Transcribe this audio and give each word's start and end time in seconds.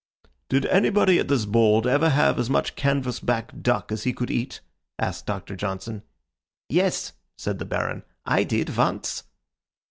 "Did 0.49 0.65
anybody 0.65 1.19
at 1.19 1.27
this 1.27 1.45
board 1.45 1.85
ever 1.85 2.09
have 2.09 2.39
as 2.39 2.49
much 2.49 2.75
canvas 2.75 3.19
back 3.19 3.61
duck 3.61 3.91
as 3.91 4.01
he 4.03 4.13
could 4.13 4.31
eat?" 4.31 4.59
asked 4.97 5.27
Doctor 5.27 5.55
Johnson. 5.55 6.01
"Yes," 6.69 7.13
said 7.37 7.59
the 7.59 7.65
Baron. 7.65 8.01
"I 8.25 8.43
did. 8.43 8.75
Once." 8.75 9.25